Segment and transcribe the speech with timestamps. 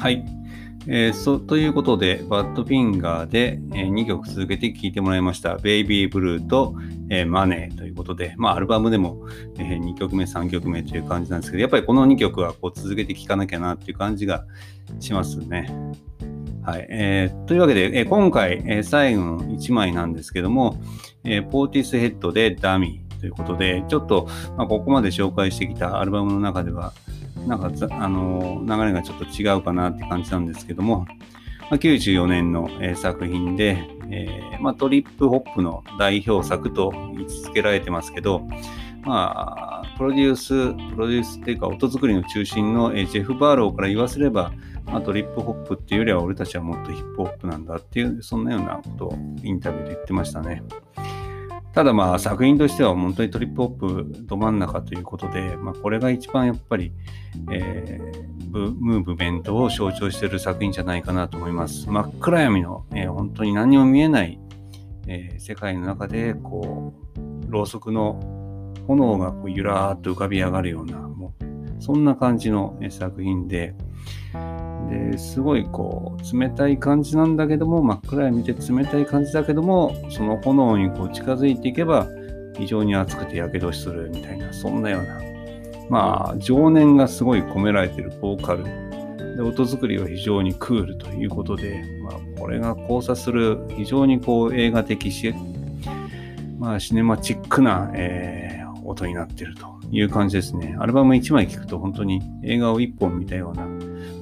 [0.00, 0.24] はい。
[0.86, 5.58] えー、そということで、バッドフィンガーで、えー、2曲続けて聴いてもらいました。
[5.58, 6.74] ベイビーブルーと、
[7.10, 9.28] えー、マネーということで、まあ、アルバムでも、
[9.58, 14.46] えー、2曲目、3曲目という感じなんですけど、やっぱりこの2曲はこう続けて聴かなきゃなっていう感じが
[15.00, 15.70] しますね。
[16.62, 16.86] はい。
[16.88, 20.80] えー、というわけで、えー、今回、えー、最後の1枚なんですけども、
[21.24, 26.94] え、ポーティスヘッドでダミーということで、ちょっと、まあ、ここまで紹介してきたアルバムの中では、
[27.46, 31.06] なんか、あの、流れがちょっと違うかなって感じなんですけども、
[31.70, 38.46] まあ、94年の、えー、作品で、えー、まあ、トリップホップの代表作と位置づけられてますけど、
[39.02, 44.52] まあ、プロデュース、プロデュースっていうか音作りの中心の、えー、ジェフ・バーローから言わせれば、
[44.84, 50.62] まあ、トリップホップっていうよりは俺たちはもっとヒップホップなんだっていう、そんなようなことをインタビューで言ってましたね。
[51.72, 56.92] ただまあ作品としては本当にトリップホップど真ん中ということで、まあ、これが一番やっぱり、
[57.50, 61.88] えー、ムーブメントを象徴している作品じゃないかなと思います。
[61.88, 64.40] 真っ暗闇の、えー、本当に何も見えない、
[65.06, 66.92] えー、世界の中でこ
[67.48, 71.09] うろうそくの炎がこうゆらーっと浮かび上がるような
[71.80, 73.74] そんな感じの作品で、
[74.90, 82.06] ですごいこう冷たい感じなんだけども真っ暗闇で冷たい感じだけどもその炎にこう近づいていけば
[82.56, 85.20] 非常に熱くてやけどするみたいなそんなような。
[85.88, 88.64] まあ情念がすごい込められてるボーカル。
[89.36, 95.34] で音作りは非常にクールということで、まあ、これが交差する非常にこう映画的し、
[96.58, 99.79] まあ、シネマチックな、えー、音になっていると。
[99.92, 100.76] いう感じですね。
[100.78, 103.66] アルバム1枚聴くと本当に映画を1本見たような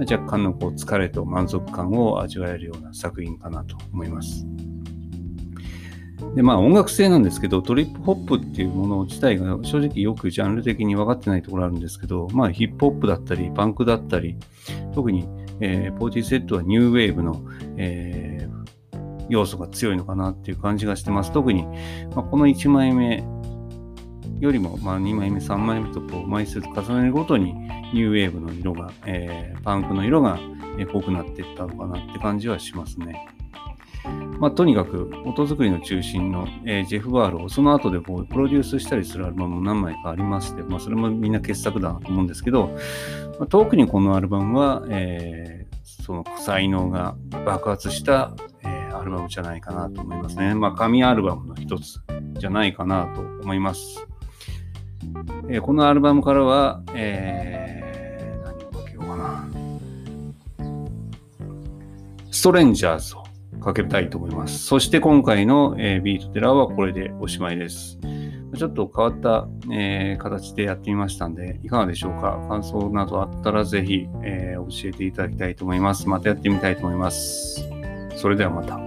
[0.00, 4.46] 若干のこう疲れと満足感を味わえるような作品かなと思います。
[6.34, 14.36] でまあ音楽性なんですけどトリップホップっていうもの自体が正直よくジャンル的に分かってないところあるんですけどまあヒップホップだったりパンクだったり
[14.94, 15.28] 特に、
[15.60, 17.42] えー、ポーティセットはニューウェーブの、
[17.76, 21.32] えー、要素が強いのかなっていう感じがしてます。
[21.32, 21.66] 特に、
[22.14, 23.22] まあ、この1枚目
[24.44, 30.38] よりも、まあ、2枚目、3枚目とこう枚数重ねるごとにニューウェーブの色が、えー、パンクの色が
[30.92, 33.28] 濃くなっていったのかなって感じはしますね。
[34.38, 42.76] まあ、とにかく音作りの中心の、えー、ジェフ・バールをその後でこうプロデュースしたりするアルバムも何枚かありまして、まあ、それもみんな傑作だなと思うんですけど、
[43.38, 47.16] まあ、特にこのアルバムは、えー、その才能が
[47.46, 50.54] 爆発した、えー、アルバムじゃないかなと思いますね。
[50.54, 52.00] まあ、神アルバムの一つ
[52.38, 54.06] じゃないかなと思います。
[55.48, 59.48] えー、このアルバムからは、えー、何をかけようかな。
[62.30, 63.24] ストレンジャーズを
[63.60, 64.58] かけたいと思います。
[64.58, 67.98] そして今回の、えー、ビートテラーはこれでおしまいです。
[68.56, 72.38] ちょっと変わった、えー、形でやってみましたんで、いかがでしょうか？
[72.48, 76.08] 感想などあったらぜひ、えー、教えていただきたいと思います。
[76.08, 77.68] またやってみたいと思います。
[78.16, 78.78] それではまた。